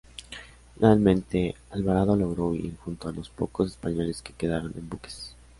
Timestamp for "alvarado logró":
1.69-2.47